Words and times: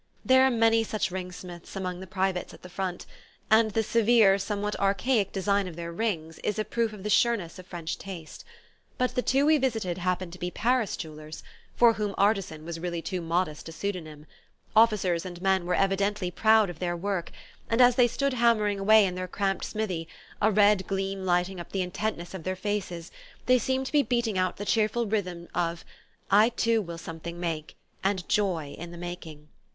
There 0.25 0.41
are 0.43 0.49
many 0.49 0.83
such 0.83 1.11
ringsmiths 1.11 1.75
among 1.75 1.99
the 1.99 2.07
privates 2.07 2.55
at 2.55 2.63
the 2.63 2.69
front, 2.71 3.05
and 3.51 3.69
the 3.69 3.83
severe, 3.83 4.39
somewhat 4.39 4.75
archaic 4.79 5.31
design 5.31 5.67
of 5.67 5.75
their 5.75 5.91
rings 5.91 6.39
is 6.39 6.57
a 6.57 6.65
proof 6.65 6.91
of 6.91 7.03
the 7.03 7.09
sureness 7.11 7.59
of 7.59 7.67
French 7.67 7.99
taste; 7.99 8.43
but 8.97 9.13
the 9.13 9.21
two 9.21 9.45
we 9.45 9.59
visited 9.59 9.99
happened 9.99 10.33
to 10.33 10.39
be 10.39 10.49
Paris 10.49 10.97
jewellers, 10.97 11.43
for 11.75 11.93
whom 11.93 12.15
"artisan" 12.17 12.65
was 12.65 12.79
really 12.79 13.03
too 13.03 13.21
modest 13.21 13.69
a 13.69 13.71
pseudonym. 13.71 14.25
Officers 14.75 15.23
and 15.23 15.39
men 15.39 15.67
were 15.67 15.75
evidently 15.75 16.31
proud 16.31 16.71
of 16.71 16.79
their 16.79 16.97
work, 16.97 17.31
and 17.69 17.79
as 17.79 17.93
they 17.93 18.07
stood 18.07 18.33
hammering 18.33 18.79
away 18.79 19.05
in 19.05 19.13
their 19.13 19.27
cramped 19.27 19.65
smithy, 19.65 20.07
a 20.41 20.49
red 20.49 20.87
gleam 20.87 21.25
lighting 21.27 21.59
up 21.59 21.71
the 21.71 21.83
intentness 21.83 22.33
of 22.33 22.41
their 22.43 22.55
faces, 22.55 23.11
they 23.45 23.59
seemed 23.59 23.85
to 23.85 23.91
be 23.91 24.01
beating 24.01 24.35
out 24.35 24.57
the 24.57 24.65
cheerful 24.65 25.05
rhythm 25.05 25.47
of 25.53 25.85
"I 26.31 26.49
too 26.49 26.81
will 26.81 26.97
something 26.97 27.39
make, 27.39 27.77
and 28.03 28.27
joy 28.27 28.73
in 28.79 28.89
the 28.89 28.97
making."... 28.97 29.49